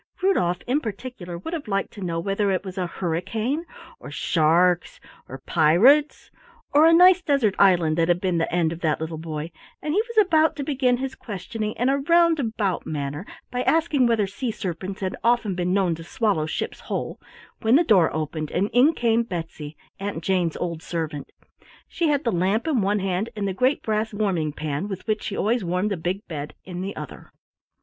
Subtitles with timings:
[0.23, 3.67] Rudolf in particular would have liked to know whether it was a hurricane
[3.99, 6.31] or sharks or pirates
[6.73, 9.93] or a nice desert island that had been the end of that little boy, and
[9.93, 14.49] he was about to begin his questioning in a roundabout manner by asking whether sea
[14.49, 17.19] serpents had often been known to swallow ships whole,
[17.61, 21.31] when the door opened, and in came Betsy, Aunt Jane's old servant.
[21.87, 25.21] She had the lamp in one hand and the great brass warming pan, with which
[25.21, 27.31] she always warmed the big bed, in the other.